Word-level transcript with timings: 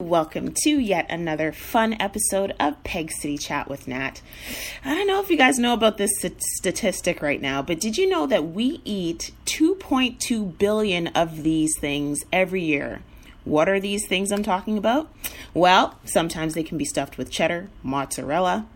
Welcome 0.00 0.54
to 0.64 0.70
yet 0.70 1.06
another 1.08 1.52
fun 1.52 1.94
episode 2.00 2.52
of 2.58 2.82
Peg 2.82 3.12
City 3.12 3.38
Chat 3.38 3.68
with 3.68 3.86
Nat. 3.86 4.22
I 4.84 4.92
don't 4.92 5.06
know 5.06 5.20
if 5.20 5.30
you 5.30 5.36
guys 5.36 5.56
know 5.56 5.72
about 5.72 5.98
this 5.98 6.10
statistic 6.58 7.22
right 7.22 7.40
now, 7.40 7.62
but 7.62 7.78
did 7.78 7.96
you 7.96 8.08
know 8.08 8.26
that 8.26 8.48
we 8.48 8.80
eat 8.84 9.30
2.2 9.46 10.58
billion 10.58 11.06
of 11.08 11.44
these 11.44 11.78
things 11.78 12.18
every 12.32 12.64
year? 12.64 13.02
What 13.44 13.68
are 13.68 13.78
these 13.78 14.04
things 14.08 14.32
I'm 14.32 14.42
talking 14.42 14.76
about? 14.76 15.14
Well, 15.54 15.96
sometimes 16.04 16.54
they 16.54 16.64
can 16.64 16.76
be 16.76 16.84
stuffed 16.84 17.16
with 17.16 17.30
cheddar, 17.30 17.70
mozzarella, 17.84 18.66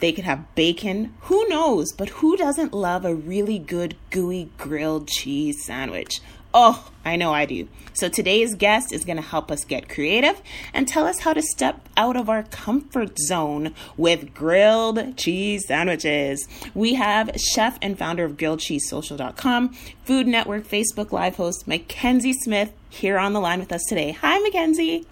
they 0.00 0.12
could 0.12 0.24
have 0.24 0.54
bacon. 0.54 1.12
Who 1.24 1.46
knows? 1.48 1.92
But 1.92 2.08
who 2.08 2.36
doesn't 2.36 2.72
love 2.72 3.04
a 3.04 3.14
really 3.14 3.58
good, 3.58 3.96
gooey 4.08 4.50
grilled 4.56 5.08
cheese 5.08 5.62
sandwich? 5.62 6.20
Oh, 6.52 6.90
I 7.04 7.16
know 7.16 7.32
I 7.32 7.46
do. 7.46 7.68
So 7.92 8.08
today's 8.08 8.54
guest 8.54 8.92
is 8.92 9.04
going 9.04 9.16
to 9.16 9.22
help 9.22 9.50
us 9.50 9.64
get 9.64 9.88
creative 9.88 10.42
and 10.74 10.88
tell 10.88 11.06
us 11.06 11.20
how 11.20 11.32
to 11.32 11.42
step 11.42 11.88
out 11.96 12.16
of 12.16 12.28
our 12.28 12.42
comfort 12.44 13.18
zone 13.18 13.74
with 13.96 14.34
grilled 14.34 15.16
cheese 15.16 15.66
sandwiches. 15.66 16.48
We 16.74 16.94
have 16.94 17.30
chef 17.36 17.78
and 17.80 17.96
founder 17.96 18.24
of 18.24 18.36
GrilledCheeseSocial.com, 18.36 19.72
Food 20.04 20.26
Network 20.26 20.66
Facebook 20.66 21.12
Live 21.12 21.36
host 21.36 21.68
Mackenzie 21.68 22.32
Smith 22.32 22.72
here 22.88 23.18
on 23.18 23.32
the 23.32 23.40
line 23.40 23.60
with 23.60 23.72
us 23.72 23.84
today. 23.88 24.12
Hi, 24.12 24.38
Mackenzie. 24.40 25.06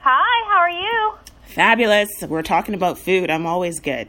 Hi, 0.00 0.48
how 0.48 0.58
are 0.58 0.70
you? 0.70 1.14
Fabulous. 1.46 2.08
We're 2.22 2.42
talking 2.42 2.74
about 2.74 2.98
food. 2.98 3.30
I'm 3.30 3.46
always 3.46 3.80
good. 3.80 4.08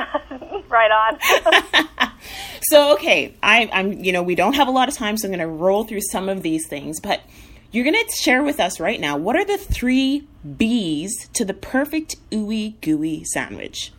right 0.68 0.90
on. 0.90 2.10
so 2.62 2.94
okay, 2.94 3.34
I, 3.42 3.68
I'm 3.72 4.04
you 4.04 4.12
know 4.12 4.22
we 4.22 4.34
don't 4.34 4.54
have 4.54 4.68
a 4.68 4.70
lot 4.70 4.88
of 4.88 4.94
time, 4.94 5.16
so 5.16 5.28
I'm 5.28 5.34
going 5.34 5.46
to 5.46 5.52
roll 5.52 5.84
through 5.84 6.02
some 6.10 6.28
of 6.28 6.42
these 6.42 6.66
things, 6.66 7.00
but 7.00 7.22
you're 7.70 7.84
going 7.84 7.96
to 7.96 8.12
share 8.16 8.42
with 8.42 8.60
us 8.60 8.78
right 8.80 9.00
now 9.00 9.16
what 9.16 9.36
are 9.36 9.44
the 9.44 9.58
three 9.58 10.26
B's 10.56 11.28
to 11.34 11.44
the 11.44 11.54
perfect 11.54 12.16
ooey 12.30 12.80
gooey 12.80 13.24
sandwich. 13.24 13.92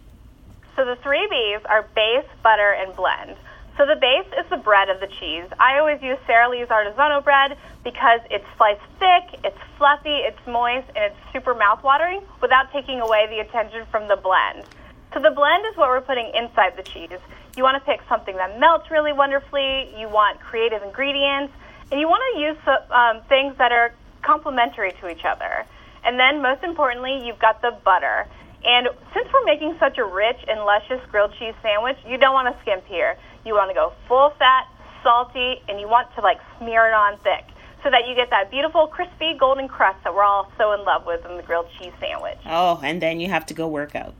So 0.75 0.85
the 0.85 0.95
three 1.03 1.27
B's 1.29 1.65
are 1.65 1.83
base, 1.95 2.25
butter, 2.41 2.71
and 2.71 2.95
blend. 2.95 3.35
So 3.77 3.87
the 3.87 3.95
base 3.95 4.27
is 4.37 4.47
the 4.51 4.57
bread 4.57 4.89
of 4.89 4.99
the 4.99 5.07
cheese. 5.07 5.45
I 5.59 5.79
always 5.79 5.99
use 6.01 6.17
Sara 6.27 6.47
Lee's 6.47 6.67
Artisanal 6.67 7.23
bread 7.23 7.57
because 7.83 8.19
it's 8.29 8.45
sliced 8.55 8.81
thick, 8.99 9.39
it's 9.43 9.57
fluffy, 9.77 10.21
it's 10.21 10.37
moist, 10.45 10.87
and 10.95 11.11
it's 11.11 11.33
super 11.33 11.55
mouthwatering 11.55 12.21
without 12.39 12.71
taking 12.71 13.01
away 13.01 13.25
the 13.29 13.39
attention 13.39 13.85
from 13.89 14.07
the 14.07 14.15
blend. 14.15 14.65
So 15.13 15.19
the 15.19 15.29
blend 15.29 15.63
is 15.69 15.77
what 15.77 15.89
we're 15.89 16.01
putting 16.01 16.31
inside 16.33 16.75
the 16.75 16.83
cheese. 16.83 17.21
You 17.55 17.61
want 17.61 17.77
to 17.77 17.85
pick 17.85 18.01
something 18.09 18.35
that 18.35 18.59
melts 18.59 18.89
really 18.89 19.13
wonderfully. 19.13 19.93
You 19.95 20.09
want 20.09 20.39
creative 20.39 20.81
ingredients, 20.81 21.53
and 21.91 21.99
you 21.99 22.07
want 22.07 22.23
to 22.33 22.41
use 22.41 22.57
um, 22.89 23.21
things 23.29 23.55
that 23.59 23.71
are 23.71 23.93
complementary 24.23 24.91
to 25.01 25.09
each 25.09 25.23
other. 25.23 25.65
And 26.03 26.19
then, 26.19 26.41
most 26.41 26.63
importantly, 26.63 27.21
you've 27.23 27.39
got 27.39 27.61
the 27.61 27.77
butter. 27.85 28.27
And 28.65 28.87
since 29.13 29.27
we're 29.31 29.45
making 29.45 29.75
such 29.79 29.97
a 29.99 30.03
rich 30.03 30.39
and 30.47 30.61
luscious 30.65 31.01
grilled 31.11 31.33
cheese 31.37 31.53
sandwich, 31.61 31.97
you 32.07 32.17
don't 32.17 32.33
want 32.33 32.53
to 32.53 32.59
skimp 32.61 32.85
here. 32.87 33.15
You 33.45 33.53
want 33.53 33.69
to 33.69 33.75
go 33.75 33.93
full 34.07 34.33
fat, 34.39 34.67
salty, 35.03 35.61
and 35.69 35.79
you 35.79 35.87
want 35.87 36.07
to 36.15 36.21
like 36.21 36.39
smear 36.57 36.87
it 36.87 36.93
on 36.93 37.19
thick 37.19 37.45
so 37.83 37.91
that 37.91 38.07
you 38.07 38.15
get 38.15 38.29
that 38.29 38.49
beautiful, 38.49 38.87
crispy, 38.87 39.35
golden 39.37 39.67
crust 39.67 40.01
that 40.05 40.15
we're 40.15 40.23
all 40.23 40.49
so 40.57 40.71
in 40.71 40.83
love 40.85 41.05
with 41.05 41.25
in 41.25 41.35
the 41.35 41.43
grilled 41.43 41.67
cheese 41.77 41.91
sandwich. 41.99 42.39
Oh, 42.45 42.79
and 42.81 43.01
then 43.01 43.19
you 43.19 43.27
have 43.27 43.45
to 43.47 43.53
go 43.53 43.67
work 43.67 43.93
out. 43.93 44.15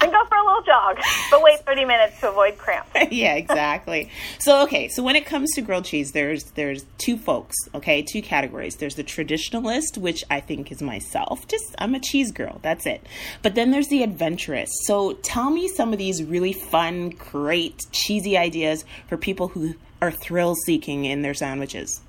Then 0.00 0.10
go 0.10 0.24
for 0.26 0.36
a 0.36 0.44
little 0.44 0.62
jog, 0.62 0.98
but 1.30 1.42
wait 1.42 1.60
30 1.60 1.84
minutes 1.84 2.20
to 2.20 2.30
avoid 2.30 2.58
cramp. 2.58 2.86
yeah, 3.10 3.34
exactly. 3.34 4.10
so, 4.38 4.62
okay, 4.62 4.88
so 4.88 5.02
when 5.02 5.16
it 5.16 5.26
comes 5.26 5.50
to 5.54 5.60
grilled 5.60 5.84
cheese, 5.84 6.12
there's 6.12 6.44
there's 6.52 6.84
two 6.98 7.16
folks, 7.16 7.54
okay, 7.74 8.02
two 8.02 8.22
categories. 8.22 8.76
There's 8.76 8.94
the 8.94 9.04
traditionalist, 9.04 9.98
which 9.98 10.24
I 10.30 10.40
think 10.40 10.72
is 10.72 10.82
myself. 10.82 11.46
Just 11.48 11.74
I'm 11.78 11.94
a 11.94 12.00
cheese 12.00 12.32
girl, 12.32 12.58
that's 12.62 12.86
it. 12.86 13.06
But 13.42 13.54
then 13.54 13.70
there's 13.70 13.88
the 13.88 14.02
adventurous. 14.02 14.70
So, 14.86 15.14
tell 15.22 15.50
me 15.50 15.68
some 15.68 15.92
of 15.92 15.98
these 15.98 16.22
really 16.22 16.52
fun, 16.52 17.10
great, 17.10 17.82
cheesy 17.92 18.36
ideas 18.36 18.84
for 19.08 19.16
people 19.16 19.48
who 19.48 19.74
are 20.00 20.10
thrill 20.10 20.54
seeking 20.54 21.04
in 21.04 21.22
their 21.22 21.34
sandwiches. 21.34 22.00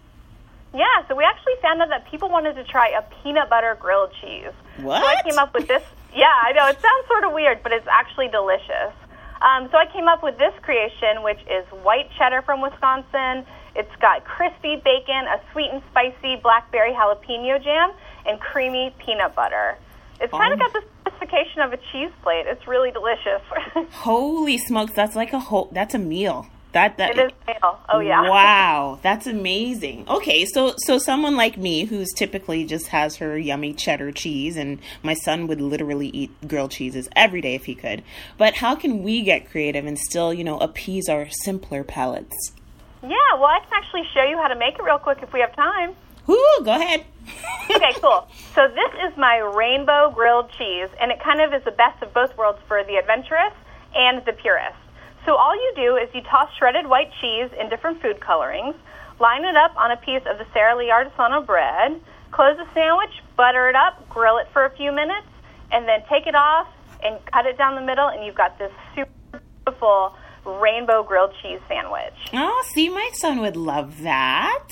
Yeah, 0.73 0.85
so 1.09 1.15
we 1.15 1.25
actually 1.25 1.55
found 1.61 1.81
out 1.81 1.89
that 1.89 2.09
people 2.09 2.29
wanted 2.29 2.53
to 2.53 2.63
try 2.63 2.89
a 2.89 3.01
peanut 3.21 3.49
butter 3.49 3.77
grilled 3.79 4.11
cheese. 4.21 4.53
What? 4.77 5.01
So 5.01 5.07
I 5.07 5.21
came 5.29 5.37
up 5.37 5.53
with 5.53 5.67
this. 5.67 5.83
Yeah, 6.15 6.27
I 6.27 6.51
know 6.51 6.67
it 6.67 6.79
sounds 6.81 7.07
sort 7.07 7.23
of 7.23 7.31
weird, 7.31 7.63
but 7.63 7.71
it's 7.71 7.87
actually 7.87 8.27
delicious. 8.27 8.93
Um, 9.41 9.69
so 9.71 9.77
I 9.77 9.85
came 9.91 10.07
up 10.07 10.21
with 10.21 10.37
this 10.37 10.53
creation, 10.61 11.23
which 11.23 11.39
is 11.49 11.65
white 11.81 12.09
cheddar 12.17 12.41
from 12.43 12.61
Wisconsin. 12.61 13.45
It's 13.75 13.95
got 14.01 14.23
crispy 14.23 14.75
bacon, 14.83 15.25
a 15.25 15.41
sweet 15.51 15.71
and 15.71 15.81
spicy 15.89 16.35
blackberry 16.43 16.93
jalapeno 16.93 17.63
jam, 17.63 17.91
and 18.25 18.39
creamy 18.39 18.93
peanut 18.99 19.33
butter. 19.33 19.77
It's 20.19 20.31
kind 20.31 20.53
of 20.53 20.59
got 20.59 20.73
the 20.73 20.83
sophistication 21.03 21.61
of 21.61 21.73
a 21.73 21.77
cheese 21.91 22.11
plate. 22.21 22.45
It's 22.45 22.67
really 22.67 22.91
delicious. 22.91 23.41
Holy 23.91 24.57
smokes, 24.59 24.93
that's 24.93 25.15
like 25.15 25.33
a 25.33 25.39
whole 25.39 25.69
that's 25.71 25.95
a 25.95 25.99
meal. 25.99 26.45
That 26.73 26.97
that 26.97 27.17
it 27.17 27.25
is 27.25 27.31
male. 27.47 27.79
Oh 27.89 27.99
yeah. 27.99 28.21
Wow, 28.31 28.99
that's 29.01 29.27
amazing. 29.27 30.05
Okay, 30.07 30.45
so 30.45 30.73
so 30.77 30.97
someone 30.97 31.35
like 31.35 31.57
me 31.57 31.85
who's 31.85 32.11
typically 32.13 32.63
just 32.65 32.87
has 32.87 33.17
her 33.17 33.37
yummy 33.37 33.73
cheddar 33.73 34.11
cheese, 34.11 34.55
and 34.55 34.79
my 35.03 35.13
son 35.13 35.47
would 35.47 35.59
literally 35.59 36.07
eat 36.09 36.31
grilled 36.47 36.71
cheeses 36.71 37.09
every 37.15 37.41
day 37.41 37.55
if 37.55 37.65
he 37.65 37.75
could. 37.75 38.03
But 38.37 38.55
how 38.55 38.75
can 38.75 39.03
we 39.03 39.21
get 39.21 39.49
creative 39.49 39.85
and 39.85 39.99
still, 39.99 40.33
you 40.33 40.43
know, 40.43 40.59
appease 40.59 41.09
our 41.09 41.29
simpler 41.29 41.83
palates? 41.83 42.53
Yeah, 43.03 43.17
well, 43.33 43.45
I 43.45 43.59
can 43.59 43.73
actually 43.73 44.03
show 44.13 44.23
you 44.23 44.37
how 44.37 44.47
to 44.47 44.55
make 44.55 44.75
it 44.75 44.83
real 44.83 44.99
quick 44.99 45.19
if 45.21 45.33
we 45.33 45.39
have 45.41 45.55
time. 45.55 45.95
Ooh, 46.29 46.61
go 46.63 46.75
ahead. 46.75 47.03
okay, 47.69 47.93
cool. 47.99 48.27
So 48.55 48.67
this 48.67 49.11
is 49.11 49.17
my 49.17 49.37
rainbow 49.37 50.11
grilled 50.11 50.51
cheese, 50.57 50.89
and 50.99 51.11
it 51.11 51.19
kind 51.19 51.41
of 51.41 51.53
is 51.53 51.63
the 51.63 51.71
best 51.71 52.01
of 52.03 52.13
both 52.13 52.37
worlds 52.37 52.59
for 52.67 52.83
the 52.83 52.95
adventurous 52.95 53.53
and 53.95 54.23
the 54.25 54.33
purist. 54.33 54.77
So 55.25 55.35
all 55.35 55.55
you 55.55 55.73
do 55.75 55.95
is 55.97 56.09
you 56.13 56.21
toss 56.21 56.49
shredded 56.57 56.87
white 56.87 57.11
cheese 57.21 57.49
in 57.59 57.69
different 57.69 58.01
food 58.01 58.19
colorings, 58.19 58.75
line 59.19 59.45
it 59.45 59.55
up 59.55 59.75
on 59.77 59.91
a 59.91 59.97
piece 59.97 60.23
of 60.25 60.37
the 60.37 60.45
Sara 60.53 60.75
Lee 60.77 60.91
artisanal 60.91 61.45
bread, 61.45 62.01
close 62.31 62.57
the 62.57 62.65
sandwich, 62.73 63.11
butter 63.37 63.69
it 63.69 63.75
up, 63.75 64.07
grill 64.09 64.37
it 64.37 64.47
for 64.51 64.65
a 64.65 64.75
few 64.75 64.91
minutes, 64.91 65.27
and 65.71 65.87
then 65.87 65.99
take 66.09 66.25
it 66.25 66.35
off 66.35 66.67
and 67.03 67.23
cut 67.31 67.45
it 67.45 67.57
down 67.57 67.75
the 67.75 67.81
middle, 67.81 68.07
and 68.07 68.25
you've 68.25 68.35
got 68.35 68.57
this 68.57 68.71
super 68.95 69.41
beautiful 69.65 70.15
rainbow 70.45 71.03
grilled 71.03 71.33
cheese 71.41 71.59
sandwich. 71.67 72.13
Oh, 72.33 72.63
see, 72.73 72.89
my 72.89 73.09
son 73.13 73.41
would 73.41 73.55
love 73.55 74.01
that. 74.01 74.67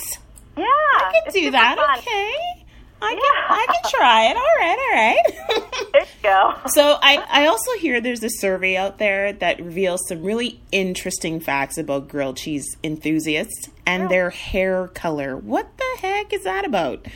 Yeah, 0.56 0.64
I 0.64 1.20
could 1.24 1.32
do 1.32 1.50
that. 1.52 1.76
Fun. 1.76 1.98
Okay. 1.98 2.59
I 3.02 3.14
can, 3.14 3.22
I 3.48 3.66
can 3.66 3.90
try 3.90 4.24
it. 4.26 4.36
All 4.36 4.56
right, 4.58 4.78
all 4.78 4.94
right. 4.94 5.92
there 5.92 6.02
you 6.02 6.08
go. 6.22 6.54
So 6.68 6.98
I, 7.02 7.24
I 7.30 7.46
also 7.46 7.72
hear 7.78 8.00
there's 8.00 8.22
a 8.22 8.30
survey 8.30 8.76
out 8.76 8.98
there 8.98 9.32
that 9.32 9.60
reveals 9.60 10.00
some 10.08 10.22
really 10.22 10.60
interesting 10.70 11.40
facts 11.40 11.78
about 11.78 12.08
grilled 12.08 12.36
cheese 12.36 12.76
enthusiasts 12.84 13.70
and 13.86 14.08
their 14.10 14.30
hair 14.30 14.88
color. 14.88 15.36
What 15.36 15.68
the 15.76 16.00
heck 16.00 16.32
is 16.32 16.44
that 16.44 16.64
about? 16.64 17.06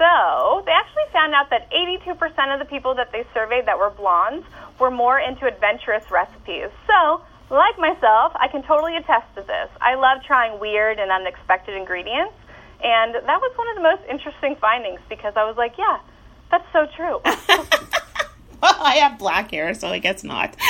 So 0.00 0.62
they 0.64 0.72
actually 0.72 1.12
found 1.12 1.34
out 1.34 1.50
that 1.50 1.70
82% 1.70 2.54
of 2.54 2.58
the 2.58 2.64
people 2.64 2.94
that 2.94 3.12
they 3.12 3.24
surveyed 3.34 3.66
that 3.66 3.78
were 3.78 3.90
blondes 3.90 4.46
were 4.78 4.90
more 4.90 5.18
into 5.18 5.46
adventurous 5.46 6.10
recipes. 6.10 6.70
So, 6.86 7.20
like 7.50 7.78
myself, 7.78 8.32
I 8.36 8.48
can 8.48 8.62
totally 8.62 8.96
attest 8.96 9.26
to 9.34 9.42
this. 9.42 9.68
I 9.80 9.96
love 9.96 10.24
trying 10.24 10.58
weird 10.58 10.98
and 10.98 11.10
unexpected 11.10 11.76
ingredients. 11.76 12.32
And 12.82 13.14
that 13.14 13.40
was 13.40 13.52
one 13.56 13.68
of 13.70 13.76
the 13.76 13.82
most 13.82 14.02
interesting 14.10 14.56
findings 14.56 15.00
because 15.08 15.34
I 15.36 15.44
was 15.44 15.56
like, 15.56 15.74
yeah, 15.78 15.98
that's 16.50 16.66
so 16.72 16.86
true. 16.96 17.20
well, 18.62 18.76
I 18.78 18.96
have 19.02 19.18
black 19.18 19.50
hair, 19.50 19.74
so 19.74 19.88
I 19.88 19.98
guess 19.98 20.24
not. 20.24 20.56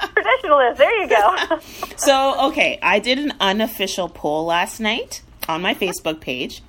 Traditionalist, 0.00 0.76
there 0.76 1.02
you 1.02 1.08
go. 1.08 1.60
so, 1.96 2.48
okay, 2.48 2.78
I 2.82 2.98
did 2.98 3.18
an 3.18 3.34
unofficial 3.40 4.08
poll 4.08 4.44
last 4.44 4.78
night 4.78 5.22
on 5.48 5.62
my 5.62 5.74
Facebook 5.74 6.20
page. 6.20 6.62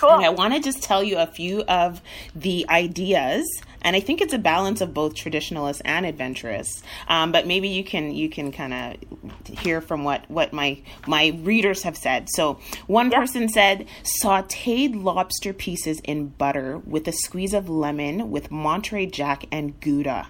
Cool. 0.00 0.10
And 0.10 0.24
I 0.24 0.30
want 0.30 0.54
to 0.54 0.60
just 0.60 0.82
tell 0.82 1.02
you 1.04 1.18
a 1.18 1.26
few 1.26 1.62
of 1.62 2.00
the 2.34 2.66
ideas 2.68 3.46
and 3.82 3.96
I 3.96 4.00
think 4.00 4.20
it's 4.20 4.34
a 4.34 4.38
balance 4.38 4.80
of 4.80 4.92
both 4.92 5.14
traditionalist 5.14 5.80
and 5.84 6.04
adventurous. 6.04 6.82
Um, 7.08 7.32
but 7.32 7.46
maybe 7.46 7.68
you 7.68 7.82
can 7.82 8.14
you 8.14 8.28
can 8.28 8.52
kind 8.52 8.74
of 8.74 9.58
hear 9.58 9.80
from 9.80 10.04
what 10.04 10.30
what 10.30 10.52
my 10.52 10.80
my 11.06 11.38
readers 11.42 11.82
have 11.82 11.96
said. 11.96 12.28
So 12.30 12.58
one 12.86 13.10
yep. 13.10 13.20
person 13.20 13.48
said 13.48 13.86
sautéed 14.02 15.02
lobster 15.02 15.52
pieces 15.52 16.00
in 16.04 16.28
butter 16.28 16.78
with 16.78 17.08
a 17.08 17.12
squeeze 17.12 17.54
of 17.54 17.68
lemon 17.68 18.30
with 18.30 18.50
Monterey 18.50 19.06
Jack 19.06 19.46
and 19.50 19.78
Gouda. 19.80 20.28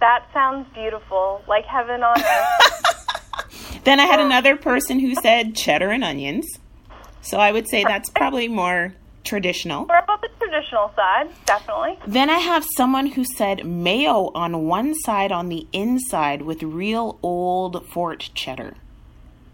That 0.00 0.26
sounds 0.34 0.66
beautiful, 0.74 1.42
like 1.48 1.64
heaven 1.64 2.02
on 2.02 2.20
earth. 2.20 3.82
then 3.84 3.98
I 3.98 4.04
had 4.04 4.20
another 4.20 4.56
person 4.56 4.98
who 4.98 5.14
said 5.14 5.56
cheddar 5.56 5.90
and 5.90 6.04
onions. 6.04 6.46
So 7.26 7.38
I 7.38 7.50
would 7.50 7.68
say 7.68 7.82
that's 7.82 8.08
probably 8.08 8.46
more 8.46 8.94
traditional. 9.24 9.86
We're 9.86 9.98
about 9.98 10.20
the 10.20 10.28
traditional 10.38 10.92
side, 10.94 11.28
definitely. 11.44 11.98
Then 12.06 12.30
I 12.30 12.38
have 12.38 12.64
someone 12.76 13.06
who 13.06 13.24
said 13.24 13.66
mayo 13.66 14.30
on 14.32 14.66
one 14.66 14.94
side 14.94 15.32
on 15.32 15.48
the 15.48 15.66
inside 15.72 16.42
with 16.42 16.62
real 16.62 17.18
old 17.24 17.84
fort 17.88 18.30
cheddar. 18.34 18.74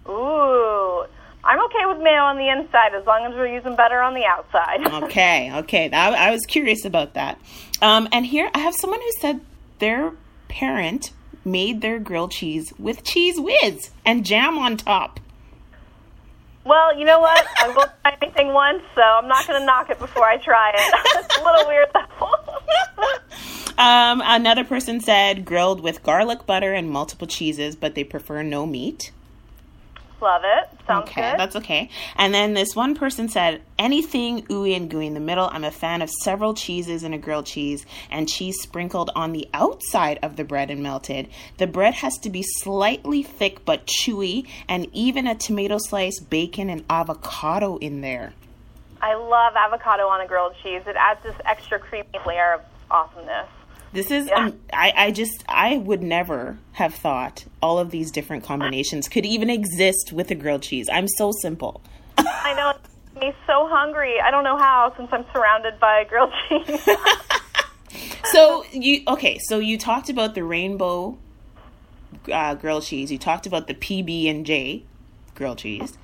Ooh. 0.06 1.06
I'm 1.44 1.64
okay 1.64 1.86
with 1.86 2.02
mayo 2.02 2.20
on 2.20 2.36
the 2.36 2.50
inside 2.50 2.94
as 2.94 3.06
long 3.06 3.24
as 3.24 3.32
we're 3.34 3.52
using 3.52 3.74
butter 3.74 4.02
on 4.02 4.12
the 4.12 4.26
outside. 4.26 4.86
okay, 5.04 5.50
okay. 5.60 5.88
That, 5.88 6.12
I 6.12 6.30
was 6.30 6.42
curious 6.46 6.84
about 6.84 7.14
that. 7.14 7.40
Um, 7.80 8.06
and 8.12 8.26
here 8.26 8.50
I 8.54 8.58
have 8.58 8.74
someone 8.74 9.00
who 9.00 9.12
said 9.18 9.40
their 9.78 10.12
parent 10.48 11.10
made 11.42 11.80
their 11.80 11.98
grilled 11.98 12.32
cheese 12.32 12.74
with 12.78 13.02
Cheez 13.02 13.42
Whiz 13.42 13.90
and 14.04 14.26
jam 14.26 14.58
on 14.58 14.76
top. 14.76 15.18
Well, 16.64 16.96
you 16.96 17.04
know 17.04 17.20
what? 17.20 17.44
I've 17.58 17.74
not 17.74 18.00
tried 18.02 18.18
anything 18.22 18.52
once, 18.52 18.82
so 18.94 19.02
I'm 19.02 19.26
not 19.26 19.46
going 19.46 19.60
to 19.60 19.66
knock 19.66 19.90
it 19.90 19.98
before 19.98 20.24
I 20.24 20.36
try 20.36 20.70
it. 20.74 20.94
it's 21.24 21.38
a 21.38 21.42
little 21.42 21.66
weird, 21.66 21.88
though. 21.92 23.82
um, 23.82 24.22
another 24.24 24.64
person 24.64 25.00
said 25.00 25.44
grilled 25.44 25.80
with 25.80 26.02
garlic 26.02 26.46
butter 26.46 26.72
and 26.72 26.88
multiple 26.88 27.26
cheeses, 27.26 27.74
but 27.74 27.94
they 27.94 28.04
prefer 28.04 28.42
no 28.42 28.64
meat. 28.64 29.10
Love 30.22 30.42
it. 30.44 30.68
Sounds 30.86 31.08
okay, 31.08 31.32
good. 31.32 31.40
that's 31.40 31.56
okay. 31.56 31.90
And 32.14 32.32
then 32.32 32.54
this 32.54 32.76
one 32.76 32.94
person 32.94 33.28
said, 33.28 33.60
anything 33.76 34.42
ooey 34.46 34.76
and 34.76 34.88
gooey 34.88 35.08
in 35.08 35.14
the 35.14 35.20
middle. 35.20 35.48
I'm 35.50 35.64
a 35.64 35.72
fan 35.72 36.00
of 36.00 36.08
several 36.22 36.54
cheeses 36.54 37.02
and 37.02 37.12
a 37.12 37.18
grilled 37.18 37.46
cheese 37.46 37.84
and 38.08 38.28
cheese 38.28 38.60
sprinkled 38.62 39.10
on 39.16 39.32
the 39.32 39.48
outside 39.52 40.20
of 40.22 40.36
the 40.36 40.44
bread 40.44 40.70
and 40.70 40.80
melted. 40.80 41.28
The 41.58 41.66
bread 41.66 41.94
has 41.94 42.18
to 42.18 42.30
be 42.30 42.44
slightly 42.44 43.24
thick 43.24 43.64
but 43.64 43.86
chewy, 43.86 44.46
and 44.68 44.86
even 44.92 45.26
a 45.26 45.34
tomato 45.34 45.78
slice, 45.78 46.20
bacon, 46.20 46.70
and 46.70 46.84
avocado 46.88 47.78
in 47.78 48.00
there. 48.00 48.32
I 49.00 49.14
love 49.14 49.54
avocado 49.56 50.06
on 50.06 50.20
a 50.20 50.28
grilled 50.28 50.54
cheese. 50.62 50.82
It 50.86 50.94
adds 50.94 51.20
this 51.24 51.34
extra 51.44 51.80
creamy 51.80 52.06
layer 52.24 52.52
of 52.54 52.60
awesomeness. 52.92 53.48
This 53.92 54.10
is, 54.10 54.28
yeah. 54.28 54.46
um, 54.46 54.60
I, 54.72 54.92
I 54.96 55.10
just, 55.10 55.44
I 55.48 55.76
would 55.76 56.02
never 56.02 56.58
have 56.72 56.94
thought 56.94 57.44
all 57.60 57.78
of 57.78 57.90
these 57.90 58.10
different 58.10 58.42
combinations 58.42 59.08
could 59.08 59.26
even 59.26 59.50
exist 59.50 60.12
with 60.12 60.30
a 60.30 60.34
grilled 60.34 60.62
cheese. 60.62 60.88
I'm 60.90 61.08
so 61.08 61.30
simple. 61.42 61.82
I 62.16 62.54
know. 62.54 62.72
Me 63.20 63.34
so 63.46 63.68
hungry. 63.68 64.18
I 64.20 64.30
don't 64.30 64.44
know 64.44 64.56
how 64.56 64.94
since 64.96 65.10
I'm 65.12 65.24
surrounded 65.32 65.78
by 65.78 66.04
grilled 66.08 66.32
cheese. 66.48 66.88
so 68.24 68.64
you 68.72 69.02
okay? 69.06 69.38
So 69.42 69.58
you 69.58 69.76
talked 69.76 70.08
about 70.08 70.34
the 70.34 70.42
rainbow 70.42 71.18
uh, 72.32 72.54
grilled 72.54 72.84
cheese. 72.84 73.12
You 73.12 73.18
talked 73.18 73.46
about 73.46 73.66
the 73.66 73.74
PB 73.74 74.30
and 74.30 74.46
J 74.46 74.84
grilled 75.34 75.58
cheese, 75.58 75.98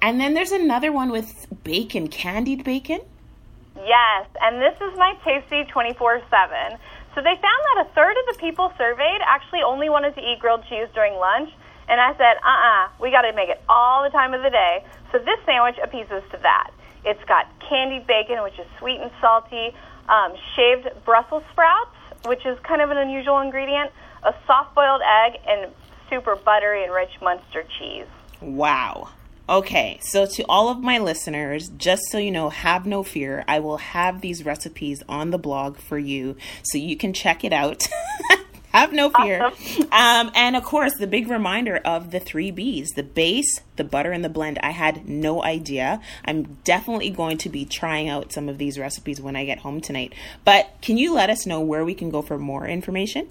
and 0.00 0.20
then 0.20 0.34
there's 0.34 0.52
another 0.52 0.92
one 0.92 1.10
with 1.10 1.46
bacon, 1.64 2.06
candied 2.06 2.62
bacon. 2.62 3.00
Yes, 3.76 4.26
and 4.40 4.60
this 4.60 4.74
is 4.80 4.96
my 4.96 5.14
tasty 5.24 5.64
24 5.64 6.22
seven. 6.30 6.78
So 7.14 7.20
they 7.20 7.36
found 7.36 7.60
that 7.74 7.86
a 7.86 7.94
third 7.94 8.16
of 8.16 8.34
the 8.34 8.40
people 8.40 8.72
surveyed 8.78 9.20
actually 9.26 9.62
only 9.62 9.90
wanted 9.90 10.14
to 10.14 10.20
eat 10.20 10.38
grilled 10.40 10.64
cheese 10.68 10.88
during 10.94 11.14
lunch. 11.14 11.50
And 11.88 12.00
I 12.00 12.16
said, 12.16 12.40
uh 12.40 12.48
uh-uh, 12.48 12.84
uh, 12.84 12.88
we 13.00 13.10
got 13.10 13.22
to 13.22 13.32
make 13.32 13.50
it 13.50 13.60
all 13.68 14.02
the 14.02 14.10
time 14.10 14.32
of 14.32 14.42
the 14.42 14.50
day. 14.50 14.84
So 15.10 15.18
this 15.18 15.38
sandwich 15.44 15.76
appeases 15.82 16.22
to 16.32 16.38
that. 16.42 16.70
It's 17.04 17.22
got 17.24 17.46
candied 17.68 18.06
bacon, 18.06 18.42
which 18.42 18.58
is 18.58 18.66
sweet 18.78 19.00
and 19.00 19.10
salty, 19.20 19.74
um, 20.08 20.32
shaved 20.56 20.88
Brussels 21.04 21.42
sprouts, 21.52 21.96
which 22.24 22.46
is 22.46 22.58
kind 22.60 22.80
of 22.80 22.90
an 22.90 22.96
unusual 22.96 23.40
ingredient, 23.40 23.90
a 24.22 24.32
soft 24.46 24.74
boiled 24.74 25.02
egg, 25.02 25.40
and 25.46 25.72
super 26.08 26.36
buttery 26.36 26.84
and 26.84 26.92
rich 26.92 27.10
Munster 27.20 27.64
cheese. 27.78 28.06
Wow. 28.40 29.08
Okay, 29.48 29.98
so 30.02 30.24
to 30.24 30.44
all 30.48 30.68
of 30.68 30.78
my 30.78 30.98
listeners, 30.98 31.68
just 31.76 32.02
so 32.10 32.18
you 32.18 32.30
know, 32.30 32.48
have 32.48 32.86
no 32.86 33.02
fear. 33.02 33.44
I 33.48 33.58
will 33.58 33.78
have 33.78 34.20
these 34.20 34.44
recipes 34.44 35.02
on 35.08 35.30
the 35.30 35.38
blog 35.38 35.78
for 35.78 35.98
you 35.98 36.36
so 36.62 36.78
you 36.78 36.96
can 36.96 37.12
check 37.12 37.42
it 37.42 37.52
out. 37.52 37.88
have 38.72 38.92
no 38.92 39.10
fear. 39.10 39.42
Awesome. 39.42 39.82
Um, 39.90 40.30
and 40.36 40.54
of 40.54 40.62
course, 40.62 40.94
the 40.96 41.08
big 41.08 41.28
reminder 41.28 41.76
of 41.84 42.12
the 42.12 42.20
three 42.20 42.52
B's 42.52 42.90
the 42.90 43.02
base, 43.02 43.60
the 43.74 43.84
butter, 43.84 44.12
and 44.12 44.24
the 44.24 44.28
blend. 44.28 44.60
I 44.62 44.70
had 44.70 45.08
no 45.08 45.42
idea. 45.42 46.00
I'm 46.24 46.58
definitely 46.62 47.10
going 47.10 47.36
to 47.38 47.48
be 47.48 47.64
trying 47.64 48.08
out 48.08 48.32
some 48.32 48.48
of 48.48 48.58
these 48.58 48.78
recipes 48.78 49.20
when 49.20 49.34
I 49.34 49.44
get 49.44 49.58
home 49.58 49.80
tonight. 49.80 50.14
But 50.44 50.70
can 50.80 50.98
you 50.98 51.12
let 51.12 51.30
us 51.30 51.46
know 51.46 51.60
where 51.60 51.84
we 51.84 51.94
can 51.94 52.10
go 52.10 52.22
for 52.22 52.38
more 52.38 52.66
information? 52.66 53.28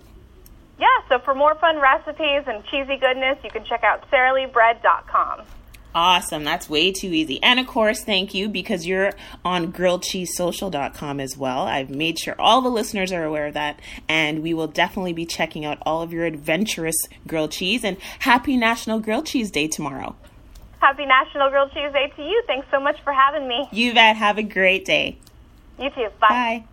Yeah, 0.78 0.88
so 1.08 1.20
for 1.20 1.34
more 1.34 1.56
fun 1.56 1.80
recipes 1.80 2.44
and 2.48 2.66
cheesy 2.66 2.98
goodness, 2.98 3.38
you 3.44 3.50
can 3.50 3.64
check 3.64 3.84
out 3.84 4.10
saraleebread.com. 4.12 5.46
Awesome. 5.94 6.44
That's 6.46 6.70
way 6.70 6.92
too 6.92 7.08
easy. 7.08 7.42
And 7.44 7.60
of 7.60 7.68
course, 7.68 8.04
thank 8.04 8.34
you 8.34 8.48
because 8.48 8.86
you're 8.86 9.12
on 9.44 9.74
grilledcheesesocial.com 9.74 11.20
as 11.20 11.38
well. 11.38 11.64
I've 11.64 11.90
made 11.90 12.18
sure 12.18 12.36
all 12.40 12.62
the 12.62 12.70
listeners 12.70 13.12
are 13.12 13.24
aware 13.24 13.48
of 13.48 13.54
that. 13.56 13.80
And 14.08 14.42
we 14.42 14.54
will 14.54 14.68
definitely 14.68 15.14
be 15.14 15.26
checking 15.26 15.66
out 15.66 15.78
all 15.82 16.02
of 16.02 16.14
your 16.14 16.26
adventurous 16.26 16.96
grilled 17.28 17.52
cheese. 17.52 17.84
And 17.84 17.98
happy 18.20 18.56
National 18.56 19.00
Grilled 19.00 19.26
Cheese 19.26 19.52
Day 19.52 19.68
tomorrow. 19.68 20.16
Happy 20.80 21.06
National 21.06 21.50
Grilled 21.50 21.72
Cheese 21.74 21.92
Day 21.92 22.12
to 22.16 22.24
you. 22.24 22.44
Thanks 22.48 22.68
so 22.72 22.80
much 22.80 23.00
for 23.04 23.12
having 23.14 23.48
me. 23.48 23.68
You 23.72 23.94
bet. 23.94 24.16
Have 24.16 24.38
a 24.38 24.44
great 24.44 24.86
day. 24.86 25.18
You 25.78 25.90
too. 25.90 26.08
Bye. 26.20 26.30
Bye. 26.30 26.64